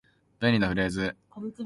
[0.39, 1.15] 便利なフレーズ